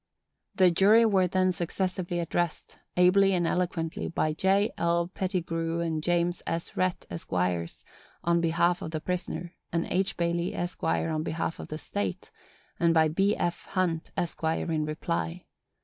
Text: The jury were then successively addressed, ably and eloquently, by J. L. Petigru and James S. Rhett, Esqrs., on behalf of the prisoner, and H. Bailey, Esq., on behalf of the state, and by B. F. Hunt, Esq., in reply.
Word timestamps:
The 0.55 0.71
jury 0.71 1.05
were 1.05 1.27
then 1.27 1.51
successively 1.51 2.19
addressed, 2.19 2.79
ably 2.97 3.33
and 3.35 3.45
eloquently, 3.45 4.07
by 4.07 4.33
J. 4.33 4.71
L. 4.75 5.09
Petigru 5.13 5.79
and 5.79 6.01
James 6.01 6.41
S. 6.47 6.75
Rhett, 6.75 7.05
Esqrs., 7.11 7.83
on 8.23 8.41
behalf 8.41 8.81
of 8.81 8.89
the 8.89 8.99
prisoner, 8.99 9.53
and 9.71 9.85
H. 9.85 10.17
Bailey, 10.17 10.55
Esq., 10.55 10.83
on 10.83 11.21
behalf 11.21 11.59
of 11.59 11.67
the 11.67 11.77
state, 11.77 12.31
and 12.79 12.95
by 12.95 13.09
B. 13.09 13.35
F. 13.37 13.67
Hunt, 13.73 14.09
Esq., 14.17 14.43
in 14.43 14.85
reply. 14.85 15.45